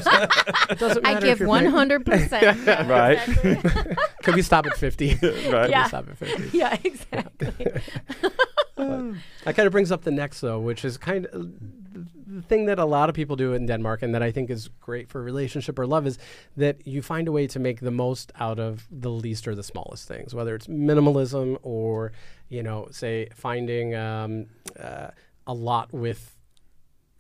[0.71, 2.57] it doesn't I give if you're one paying- hundred percent.
[2.89, 3.19] Right.
[4.23, 5.21] could we stop at 50 Right.
[5.21, 5.83] Could Yeah.
[5.83, 7.53] we stop at 50 Yeah, exactly.
[8.77, 11.51] That kind of brings up the next, though, which is kind of
[12.37, 14.69] the thing that a lot of people do in Denmark, and that I think is
[14.81, 16.19] great for relationship or love, is
[16.57, 19.63] that you find a way to make the most out of the least or the
[19.63, 22.13] smallest things, whether it's minimalism or,
[22.49, 24.47] you know, say finding um,
[24.79, 25.09] uh,
[25.47, 26.37] a lot with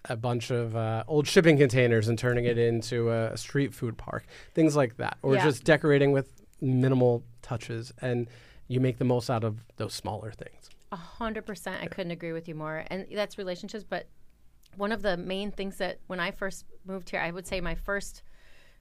[0.08, 4.24] a bunch of uh, old shipping containers and turning it into a street food park,
[4.54, 5.44] things like that, or Yeah.
[5.44, 8.28] just decorating with minimal touches, and
[8.68, 10.70] you make the most out of those smaller things.
[10.92, 11.82] A hundred percent.
[11.82, 12.84] I couldn't agree with you more.
[12.88, 13.84] And that's relationships.
[13.88, 14.06] But
[14.76, 17.74] one of the main things that when I first moved here, I would say my
[17.74, 18.22] first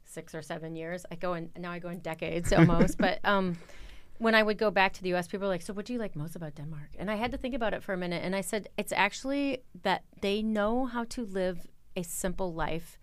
[0.05, 1.05] six or seven years.
[1.11, 1.71] I go in now.
[1.71, 2.97] I go in decades almost.
[2.97, 3.57] but um,
[4.17, 5.99] when I would go back to the U.S., people were like, "So, what do you
[5.99, 8.23] like most about Denmark?" And I had to think about it for a minute.
[8.23, 12.97] And I said, "It's actually that they know how to live a simple life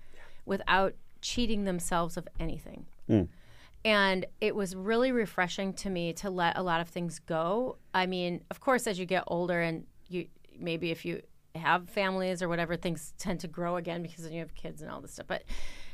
[0.44, 2.86] without cheating themselves of anything."
[3.84, 7.76] And it was really refreshing to me to let a lot of things go.
[7.94, 10.26] I mean, of course, as you get older and you
[10.58, 11.22] maybe if you
[11.56, 14.90] have families or whatever, things tend to grow again because then you have kids and
[14.90, 15.26] all this stuff.
[15.26, 15.44] But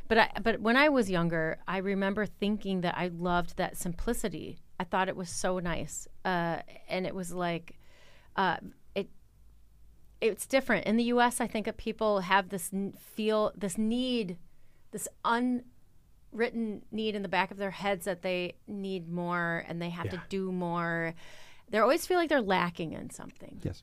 [0.08, 4.58] but I, but when I was younger, I remember thinking that I loved that simplicity.
[4.78, 7.78] I thought it was so nice, uh, and it was like
[8.36, 8.56] uh,
[8.94, 9.08] it.
[10.20, 11.40] It's different in the U.S.
[11.40, 14.36] I think that people have this n- feel this need,
[14.90, 15.62] this un
[16.32, 20.08] written need in the back of their heads that they need more and they have
[20.08, 21.14] to do more.
[21.68, 23.60] They always feel like they're lacking in something.
[23.62, 23.82] Yes.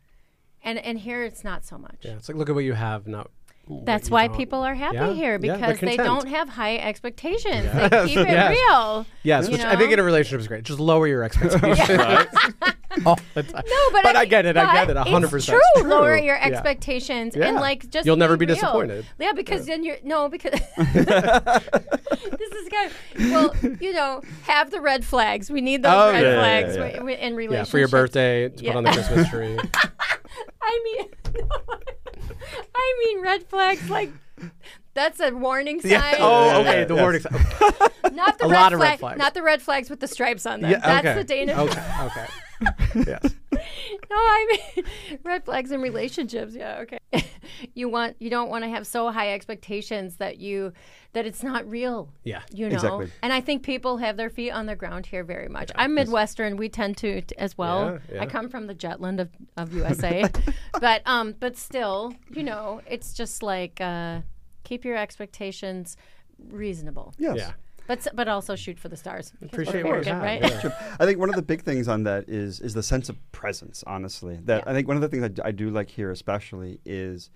[0.63, 1.97] And and here it's not so much.
[2.01, 3.29] Yeah, it's like look at what you have, not.
[3.85, 4.35] That's why don't.
[4.35, 7.65] people are happy Yeah, here yeah, they're because they don't have high expectations.
[7.75, 8.49] Yes, They keep it yes.
[8.57, 9.05] real.
[9.21, 10.63] Yes, you which I think in a relationship is great.
[10.63, 11.67] Just lower your expectations
[13.05, 13.63] all the time.
[13.67, 14.57] No, but, but I get it.
[14.57, 14.97] I get it.
[14.97, 15.61] hundred percent.
[15.77, 15.83] True.
[15.87, 17.47] Lower your expectations Yeah.
[17.49, 18.55] and like just You'll never be be real.
[18.61, 19.05] disappointed.
[19.19, 22.93] Yeah, because then you're no because this is kind of
[23.31, 25.51] well, you know, have the red flags.
[25.51, 26.81] We need those Oh, red yeah, yeah, flags yeah.
[26.97, 28.71] wi- wi- in Yeah, for your birthday to Yeah.
[28.73, 29.57] put on the Christmas tree.
[30.69, 31.09] I mean,
[32.75, 34.11] I mean red flags like
[34.93, 35.93] That's a warning sign.
[35.93, 36.57] Oh, yeah.
[36.57, 36.83] Oh, okay.
[36.83, 37.01] The yes.
[37.01, 37.21] warning.
[37.21, 38.15] sign.
[38.15, 39.17] Not the A red lot of red flags.
[39.17, 40.71] Not the red flags with the stripes on them.
[40.71, 41.01] Yeah.
[41.01, 41.57] That's the Danish.
[41.57, 41.83] Okay.
[42.03, 42.25] Okay.
[42.95, 43.35] yes.
[43.51, 43.59] No,
[44.11, 44.85] I mean
[45.23, 46.53] red flags in relationships.
[46.55, 46.99] Yeah, okay.
[47.73, 50.73] you want you don't want to have so high expectations that you
[51.13, 52.11] that it's not real.
[52.23, 52.41] Yeah.
[52.51, 52.75] You know.
[52.75, 53.11] Exactly.
[53.23, 55.71] And I think people have their feet on the ground here very much.
[55.75, 56.57] I'm Midwestern.
[56.57, 57.99] We tend to t- as well.
[58.09, 58.21] Yeah, yeah.
[58.23, 60.25] I come from the Jutland of, of USA.
[60.79, 64.21] but um but still, you know, it's just like uh
[64.63, 65.97] keep your expectations
[66.49, 67.13] reasonable.
[67.17, 67.37] Yes.
[67.37, 67.51] Yeah.
[67.89, 69.33] But but also shoot for the stars.
[69.41, 70.41] Appreciate what you American, right?
[70.43, 70.95] yeah.
[70.99, 73.83] I think one of the big things on that is is the sense of presence.
[73.87, 76.79] Honestly, that I think one of the things I d- I, do like here, especially,
[76.85, 77.31] is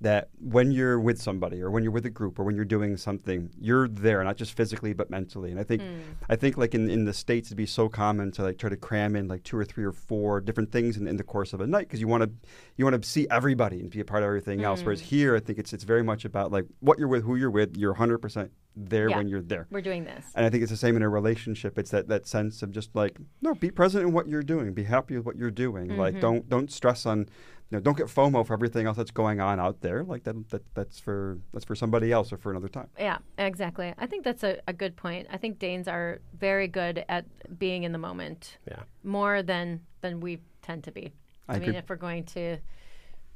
[0.00, 2.96] that when you're with somebody or when you're with a group or when you're doing
[2.96, 5.50] something, you're there, not just physically but mentally.
[5.50, 5.82] And I think
[6.28, 8.76] I think like in, in the states, it'd be so common to like try to
[8.76, 11.60] cram in like two or three or four different things in, in the course of
[11.60, 12.30] a night because you want to
[12.76, 14.82] you want to see everybody and be a part of everything else.
[14.82, 17.50] Whereas here, I think it's it's very much about like what you're with, who you're
[17.50, 17.76] with.
[17.76, 19.16] You're 100 percent there Yeah.
[19.16, 19.66] when you're there.
[19.70, 20.26] We're doing this.
[20.34, 21.78] And I think it's the same in a relationship.
[21.78, 24.74] It's that, that sense of just like, no, be present in what you're doing.
[24.74, 25.88] Be happy with what you're doing.
[25.88, 25.98] Mm-hmm.
[26.00, 27.28] Like don't don't stress on
[27.70, 30.04] you know, don't get FOMO for everything else that's going on out there.
[30.04, 32.88] Like that, that that's for that's for somebody else or for another time.
[32.98, 33.92] Yeah, exactly.
[33.98, 35.26] I think that's a, a good point.
[35.32, 37.24] I think Danes are very good at
[37.58, 38.82] being in the moment Yeah.
[39.02, 41.12] more than than we tend to be.
[41.48, 41.78] I I, mean, agree.
[41.78, 42.58] if we're going to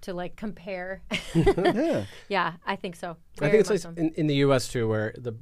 [0.03, 1.03] to like compare,
[1.35, 2.05] Yeah.
[2.29, 3.17] yeah, I think so.
[3.41, 4.01] I think it's much like so.
[4.03, 4.69] in, in the U.S.
[4.69, 5.35] too, where the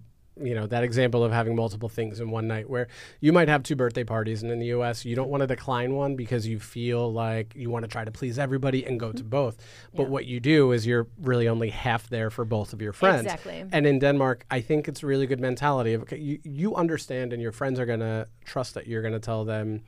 [0.42, 2.88] you know that example of having multiple things in one night, where
[3.20, 5.04] you might have two birthday parties, and in the U.S.
[5.04, 8.10] you don't want to decline one because you feel like you want to try to
[8.10, 9.28] please everybody and go to mm-hmm.
[9.28, 9.56] both.
[9.94, 10.08] But Yeah.
[10.08, 13.24] what you do is you're really only half there for both of your friends.
[13.24, 13.64] Exactly.
[13.72, 17.32] And in Denmark, I think it's a really good mentality of okay, you, you understand,
[17.32, 19.82] and your friends are gonna trust that you're gonna tell them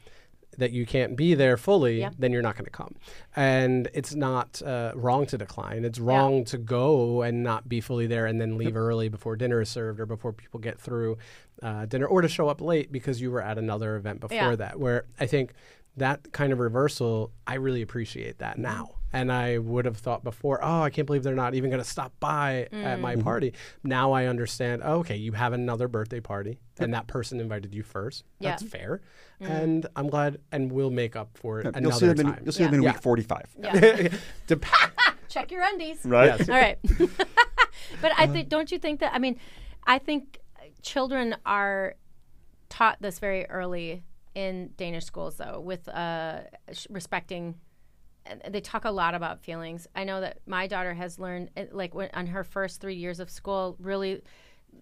[0.58, 2.10] that you can't be there fully, Yeah.
[2.18, 2.94] then you're not going to come.
[3.36, 5.84] And it's not uh, wrong to decline.
[5.84, 9.60] It's wrong to go and not be fully there and then leave early before dinner
[9.60, 11.18] is served or before people get through
[11.62, 14.56] uh, dinner or to show up late because you were at another event before Yeah.
[14.56, 14.78] that.
[14.80, 15.52] Where I think
[15.96, 18.96] that kind of reversal, I really appreciate that now.
[19.12, 21.88] And I would have thought before, oh, I can't believe they're not even going to
[21.88, 23.00] stop by at mm.
[23.00, 23.22] my mm-hmm.
[23.22, 23.54] party.
[23.82, 27.82] Now I understand, oh, okay, you have another birthday party and that person invited you
[27.82, 28.24] first.
[28.38, 28.50] Yeah.
[28.50, 29.00] That's fair.
[29.40, 29.50] Mm.
[29.50, 32.42] And I'm glad, and we'll make up for it you'll another see them in time.
[32.44, 32.92] you'll see them in Yeah.
[32.92, 33.56] week 45.
[33.58, 34.08] Yeah.
[34.46, 34.64] Dep-
[35.28, 36.00] Check your undies.
[36.04, 36.38] Right.
[36.38, 36.48] Yes.
[36.48, 36.78] All right.
[38.02, 38.32] but I uh.
[38.32, 39.14] think, don't you think that?
[39.14, 39.38] I mean,
[39.86, 40.38] I think
[40.82, 41.94] children are
[42.68, 44.02] taught this very early
[44.34, 46.42] in Danish schools, though, with uh,
[46.72, 47.56] sh- respecting.
[48.48, 49.86] They talk a lot about feelings.
[49.94, 53.20] I know that my daughter has learned, uh, like, when, on her first three years
[53.20, 54.22] of school, really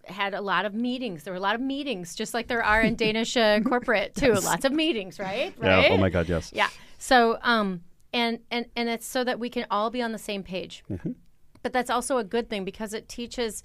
[0.04, 1.24] had a lot of meetings.
[1.24, 4.32] There were a lot of meetings, just like there are in Danish uh, corporate too.
[4.34, 5.54] Lots of meetings, right?
[5.58, 5.82] Right.
[5.84, 5.88] Yeah.
[5.92, 6.28] Oh my God.
[6.28, 6.50] Yes.
[6.54, 6.68] Yeah.
[6.98, 7.82] So, um,
[8.12, 10.82] and and and it's so that we can all be on the same page.
[11.62, 13.62] But that's also a good thing because it teaches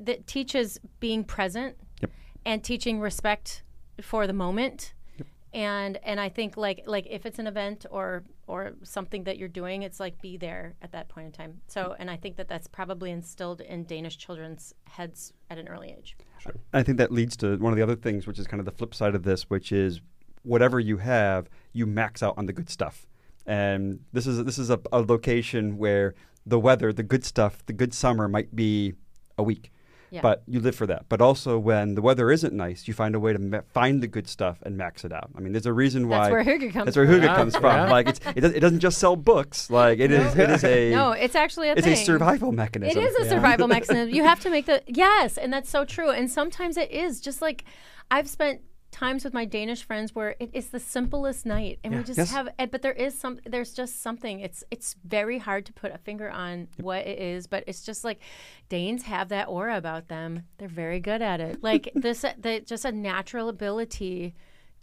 [0.00, 2.10] that teaches being present Yep.
[2.44, 3.62] and teaching respect
[4.00, 4.94] for the moment.
[5.54, 9.48] And and I think like like if it's an event or or something that you're
[9.48, 11.60] doing, it's like be there at that point in time.
[11.66, 15.94] So and I think that that's probably instilled in Danish children's heads at an early
[15.96, 16.16] age.
[16.72, 18.72] I think that leads to one of the other things, which is kind of the
[18.72, 20.00] flip side of this, which is
[20.42, 23.06] whatever you have, you max out on the good stuff.
[23.46, 26.14] And this is this is a, a location where
[26.46, 28.94] the weather, the good stuff, the good summer might be
[29.38, 29.70] a week,
[30.12, 30.20] Yeah.
[30.20, 31.06] but you live for that.
[31.08, 34.06] But also when the weather isn't nice, you find a way to ma- find the
[34.06, 35.30] good stuff and max it out.
[35.34, 36.28] I mean, there's a reason why.
[36.28, 37.14] That's where Hygge comes that's where from.
[37.16, 37.64] Hygge Yeah, comes from.
[37.64, 37.90] yeah.
[37.90, 39.70] Like it's it, does, it doesn't just sell books.
[39.70, 41.94] Like it is it is a No, it's actually a it's thing.
[41.94, 43.00] a survival mechanism.
[43.02, 44.10] It is a survival mechanism.
[44.14, 46.10] You have to make the yes, and that's so true.
[46.10, 47.64] And sometimes it is just like
[48.10, 48.60] I've spent
[48.92, 52.30] times with my Danish friends where it is the simplest night, and we just Yes.
[52.30, 52.48] have.
[52.58, 53.40] eh, But there is some.
[53.44, 54.38] There's just something.
[54.40, 58.04] It's it's very hard to put a finger on what it is, but it's just
[58.04, 58.20] like
[58.68, 60.44] Danes have that aura about them.
[60.58, 61.62] They're very good at it.
[61.62, 64.34] Like this, the, just a natural ability.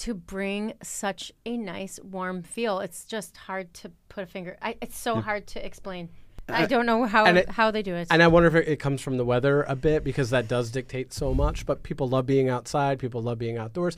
[0.04, 4.58] To bring such a nice warm feel, it's just hard to put a finger.
[4.62, 6.08] I, it's so hard to explain.
[6.50, 8.08] I don't know how it- how they do it.
[8.12, 10.72] And I wonder if it, it comes from the weather a bit because that does
[10.72, 11.66] dictate so much.
[11.66, 13.00] But people love being outside.
[13.00, 13.96] People love being outdoors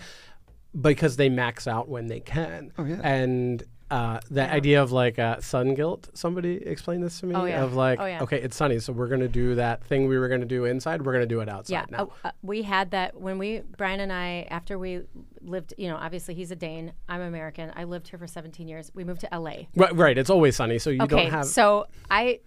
[0.79, 2.71] because they max out when they can.
[2.77, 2.99] Oh, yeah.
[3.03, 6.09] And uh, the idea of like uh, sun guilt.
[6.13, 7.35] Somebody explained this to me.
[7.35, 7.61] Oh, yeah.
[7.63, 8.23] Of like, Oh, yeah.
[8.23, 11.01] okay, it's sunny, so we're gonna do that thing we were gonna do inside.
[11.05, 12.11] We're gonna do it outside Yeah, now.
[12.23, 15.01] uh, uh, we had that when we Brian and I after we
[15.41, 15.73] lived.
[15.77, 16.93] You know, obviously he's a Dane.
[17.09, 17.71] I'm American.
[17.75, 18.91] I lived here for 17 years.
[18.95, 19.63] We moved to LA.
[19.75, 20.17] Right, right.
[20.17, 21.45] It's always sunny, so you okay, don't have.
[21.45, 22.39] so I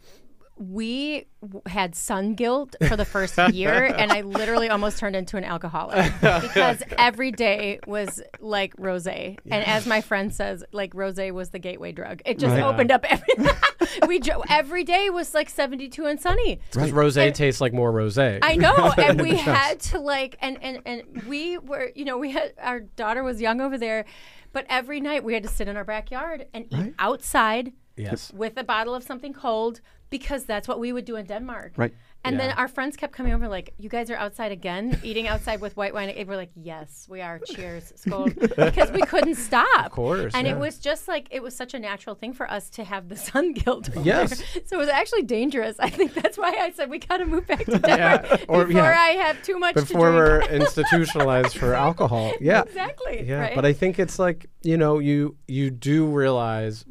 [0.56, 1.26] we
[1.66, 6.12] had sun guilt for the first year, and I literally almost turned into an alcoholic
[6.20, 9.38] because every day was like rosé.
[9.50, 12.22] And as my friend says, like rosé was the gateway drug.
[12.24, 12.62] It just Right.
[12.62, 13.48] opened up everything.
[14.08, 16.60] we every day was like seventy two and sunny.
[16.70, 18.38] Because rosé tastes like more rosé.
[18.42, 22.30] I know, and we had to like, and and and we were, you know, we
[22.30, 24.04] had our daughter was young over there,
[24.52, 28.32] but every night we had to sit in our backyard and eat outside yes.
[28.32, 31.72] with a bottle of something cold because that's what we would do in Denmark.
[31.76, 31.94] Right.
[32.26, 35.60] And then our friends kept coming over, like, "You guys are outside again, eating outside
[35.60, 37.38] with white wine." And we're like, "Yes, we are.
[37.38, 38.24] Cheers, skål,"
[38.56, 39.86] because we couldn't stop.
[39.86, 40.54] Of course, And yeah.
[40.54, 43.16] it was just like it was such a natural thing for us to have the
[43.16, 43.90] sun guilt.
[43.94, 44.38] over Yes.
[44.38, 44.62] there.
[44.64, 45.76] So it was actually dangerous.
[45.78, 48.90] I think that's why I said we got to move back to Denmark or- before
[48.92, 49.08] yeah.
[49.08, 52.32] I have too much Before to we're institutionalized for alcohol.
[52.40, 52.62] Yeah.
[52.62, 53.22] exactly.
[53.28, 53.54] Yeah, right?
[53.54, 56.84] but I think it's like you know you you do realize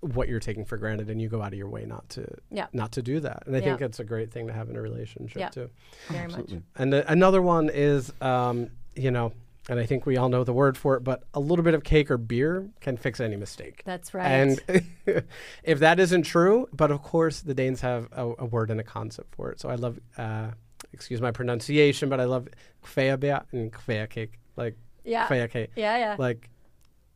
[0.00, 2.66] what you're taking for granted, and you go out of your way not to Yeah.
[2.72, 3.42] not to do that.
[3.46, 3.86] And I think Yeah.
[3.86, 5.48] it's a great thing to have in a relationship Yeah.
[5.50, 5.70] too.
[6.08, 6.50] very much.
[6.76, 9.32] And uh, another one is um, you know,
[9.68, 11.84] and I think we all know the word for it, but a little bit of
[11.84, 13.82] cake or beer can fix any mistake.
[13.84, 14.26] That's right.
[14.26, 14.60] And
[15.64, 18.82] if that isn't true, but of course the Danes have a, a word and a
[18.84, 19.60] concept for it.
[19.60, 20.48] So I love, uh,
[20.92, 22.48] excuse my pronunciation, but I love
[22.84, 25.28] kveabeer and kveacake, like yeah.
[25.28, 25.68] kveacake.
[25.76, 26.16] Yeah, yeah.
[26.18, 26.48] Like,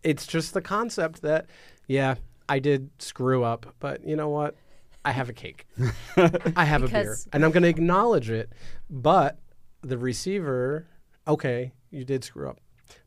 [0.03, 1.47] it's just the concept that,
[1.88, 2.16] yeah,
[2.48, 4.57] I did screw up, but you know what?
[5.04, 5.66] I have a cake.
[6.57, 7.02] I have a beer.
[7.02, 8.50] Because- And I'm going to acknowledge it.
[8.88, 9.38] But
[9.83, 10.87] the receiver,
[11.28, 12.59] okay, you did screw up,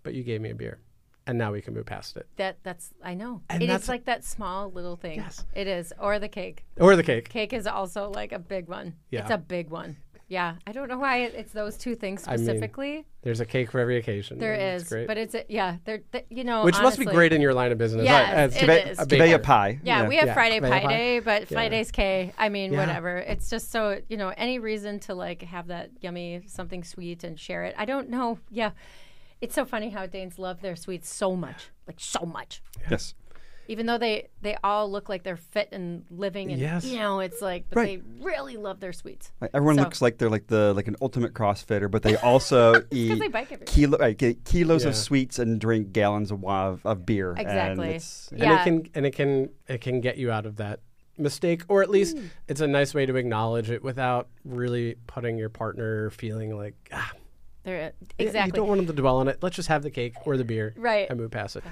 [0.04, 0.80] but you gave me a beer.
[1.26, 2.26] And now we can move past it.
[2.38, 3.42] that that's I know.
[3.50, 5.18] And It is that's- like that small little thing.
[5.18, 5.46] Yes.
[5.54, 5.92] It is.
[6.00, 6.64] Or the cake.
[6.80, 7.28] Or the cake.
[7.28, 8.94] Cake is also like a big one.
[9.12, 9.22] Yeah.
[9.24, 9.98] It's a big one.
[10.30, 12.34] Yeah, I don't know why it, it's those two things specifically.
[12.34, 13.06] I mean, specifically.
[13.22, 14.40] There's a cake for every occasion.
[14.40, 15.08] There is, it's great.
[15.08, 17.72] but it's a, yeah, they're, th- you know, Which must be great in your line
[17.72, 18.04] of business.
[18.04, 19.34] Yes, as it a is.
[19.34, 19.80] a pie.
[19.84, 20.92] Yeah, we have Yeah, Friday Friday Pie Pie.
[20.98, 21.58] Day, but Yeah.
[21.58, 22.34] Friday's K.
[22.38, 22.80] I mean, Yeah.
[22.80, 23.18] whatever.
[23.18, 27.40] It's just so you know, any reason to like have that yummy something sweet and
[27.40, 27.76] share it.
[27.78, 28.40] I don't know.
[28.50, 28.72] Yeah,
[29.40, 32.62] it's so funny how Danes love their sweets so much, like so much.
[32.92, 33.14] Yes.
[33.68, 36.86] Even though they they all look like they're fit and living, and Yes.
[36.86, 38.02] you know, it's like, but Right.
[38.04, 39.32] they really love their sweets.
[39.42, 42.84] Like, everyone So- looks like they're like the like an ultimate CrossFitter, but they also
[42.92, 44.90] eat they bike kilo, right, get kilos Yeah.
[44.90, 47.32] of sweets and drink gallons of, of, of beer.
[47.32, 47.88] And Exactly.
[47.90, 48.62] it's- and Yeah.
[48.62, 50.80] it can and it can it can get you out of that
[51.20, 52.30] mistake or at least Mm.
[52.48, 57.12] it's a nice way to acknowledge it without really putting your partner feeling like ah,
[57.68, 60.38] They're you don't want them to dwell on it let's just have the cake or
[60.38, 61.08] the beer Right.
[61.10, 61.64] and move past it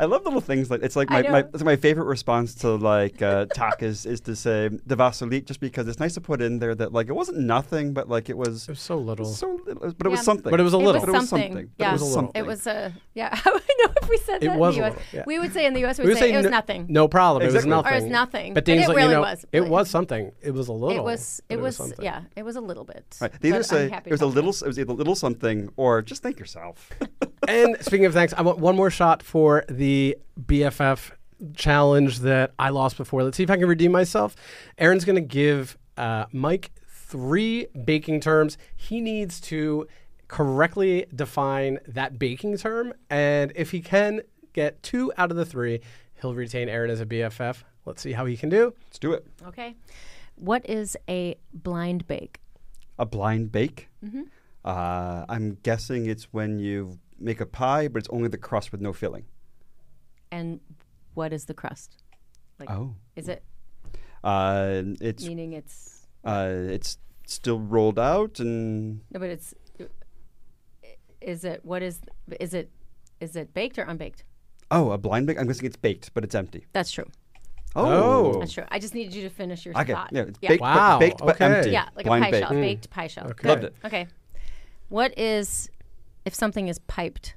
[0.00, 1.50] I love little things like it's like my, my know.
[1.54, 5.60] it's my favorite response to like uh, talk is is to say the vasolit just
[5.60, 8.36] because it's nice to put in there that like it wasn't nothing but like it
[8.36, 10.50] was it was so little so little, but it was something.
[10.50, 11.52] But it was a little But it was something.
[11.52, 11.70] something.
[11.78, 11.90] Yeah.
[11.90, 12.14] It was a little.
[12.22, 12.42] something.
[12.42, 13.30] It was a yeah.
[13.44, 13.50] I
[13.84, 14.96] know if we said It that was in the U.S.
[14.96, 15.24] little, yeah.
[15.26, 15.98] We would say in the U.S.
[15.98, 16.86] we We would would say say it was no- nothing.
[16.88, 17.72] no problem it was Exactly.
[17.72, 18.54] Or nothing it's nothing.
[18.54, 19.44] but But Dane's it like, really you know, was.
[19.52, 21.40] it was something it was a little It was.
[21.48, 21.92] It was.
[22.00, 22.22] yeah.
[22.36, 23.04] It was a little bit.
[23.20, 23.32] Right.
[23.40, 25.43] They either say it was a little, it was a little something,
[25.76, 26.90] or just thank yourself.
[27.48, 31.12] and speaking of thanks, I want one more shot for the BFF
[31.54, 33.22] challenge that I lost before.
[33.22, 34.34] Let's see if I can redeem myself.
[34.78, 38.56] Erin's going to give uh, Mike three baking terms.
[38.76, 39.86] He needs to
[40.28, 45.80] correctly define that baking term, and if he can get two out of the three,
[46.20, 47.62] he'll retain Erin as a BFF.
[47.84, 48.72] Let's see how he can do.
[48.86, 49.26] Let's do it.
[49.46, 49.74] Okay.
[50.36, 52.40] What is a blind bake?
[52.98, 53.88] A blind bake.
[54.04, 54.22] Mm-hmm.
[54.64, 58.80] Uh, I'm guessing it's when you make a pie, but it's only the crust with
[58.80, 59.24] no filling.
[60.32, 60.60] And
[61.14, 61.96] what is the crust?
[62.58, 62.94] Like, Oh.
[63.16, 63.42] is it
[64.22, 66.96] Uh, it's meaning it's uh, it's
[67.26, 69.54] still rolled out and no, but it's
[71.20, 72.00] is it what is
[72.40, 72.70] is it
[73.20, 74.24] is it baked or unbaked?
[74.70, 75.38] oh, a blind bake.
[75.38, 76.66] I'm guessing it's baked, but it's empty.
[76.72, 77.04] That's true.
[77.76, 78.38] Oh.
[78.40, 78.64] That's true.
[78.70, 79.92] I just needed you to finish your Okay.
[79.92, 80.10] thought.
[80.12, 80.48] Yeah, it's yeah.
[80.48, 81.44] baked, Wow, but, baked but okay.
[81.56, 81.70] empty.
[81.70, 82.40] Yeah, like blind a pie bake.
[82.48, 83.24] shell, baked pie shell.
[83.26, 83.42] Okay.
[83.42, 83.48] Good.
[83.48, 83.74] Loved it.
[83.84, 84.06] Okay.
[84.88, 85.70] What is
[86.24, 87.34] if something is piped?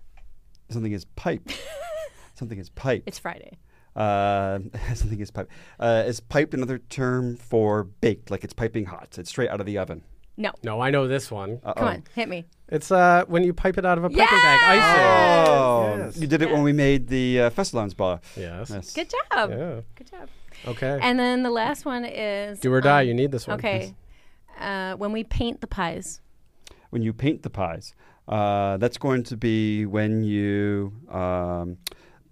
[0.69, 1.57] Something is piped.
[2.35, 3.07] something is piped.
[3.07, 3.57] It's Friday.
[3.95, 4.59] Uh,
[4.95, 5.49] something is piped.
[5.79, 8.29] Uh, is piped another term for baked?
[8.31, 9.17] Like it's piping hot.
[9.17, 10.03] It's straight out of the oven.
[10.39, 10.51] No.
[10.63, 11.59] No, I know this one.
[11.63, 11.73] Uh-oh.
[11.73, 12.45] Come on, hit me.
[12.69, 15.03] It's uh, when you pipe it out of a piping bag, icing.
[15.03, 16.17] Oh, Yes.
[16.19, 18.19] you did it when we made the uh, Festivals bar.
[18.35, 18.69] Yes.
[18.69, 18.93] Yes.
[18.93, 19.49] Good job.
[19.49, 19.81] Yeah.
[19.95, 20.29] Good job.
[20.67, 20.99] Okay.
[21.01, 23.01] And then the last one is Do or die.
[23.01, 23.57] um, You need this one.
[23.57, 23.95] Okay.
[24.59, 26.21] Uh, when we paint the pies.
[26.89, 27.93] When you paint the pies,
[28.27, 31.77] uh, that's going to be when you um,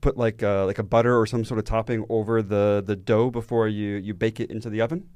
[0.02, 3.30] put like a, like a butter or some sort of topping over the, the dough
[3.30, 5.10] before you, you bake it into the oven.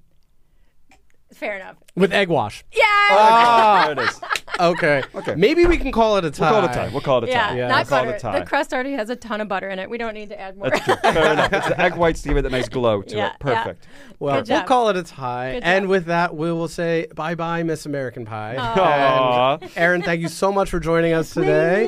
[1.34, 1.78] Fair enough.
[1.96, 2.64] With egg wash.
[2.72, 2.84] Yeah.
[2.86, 4.22] Ah, there it is.
[4.60, 5.04] Okay.
[5.16, 5.36] Okay.
[5.36, 6.52] Maybe we can call it a tie.
[6.52, 6.90] We'll call it a tie.
[6.90, 7.58] We'll call it a yeah, tie.
[7.58, 7.68] Yeah.
[7.68, 8.12] not we'll call butter.
[8.12, 8.40] it a tie.
[8.40, 9.90] The crust already has a ton of butter in it.
[9.90, 10.70] We don't need to add more.
[10.70, 10.96] That's true.
[11.02, 11.52] Fair enough.
[11.52, 13.32] It's the egg whites to give it that nice glow to Yeah, it.
[13.46, 13.54] yeah.
[13.64, 13.88] Perfect.
[14.20, 14.68] Well, Good we'll job.
[14.68, 15.54] call it a tie.
[15.56, 18.56] Good And with that, we will say bye bye, Miss American Pie.
[18.58, 19.58] Aw.
[19.62, 21.88] And Erin, thank you so much for joining us today.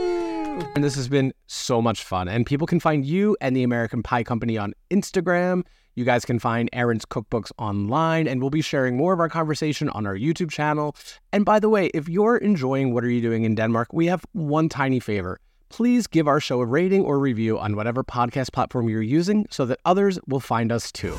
[0.76, 2.28] And this has been so much fun.
[2.28, 5.64] And people can find you and the American Pie Company on Instagram.
[5.96, 9.90] You guys can find Erin's cookbooks online, and we'll be sharing more of our conversation
[9.90, 10.96] on our YouTube channel.
[11.34, 14.24] And by the way, if you're enjoying What Are You Doing in Denmark, we have
[14.32, 15.40] one tiny favor.
[15.70, 19.66] Please give our show a rating or review on whatever podcast platform you're using so
[19.66, 21.16] that others will find us too.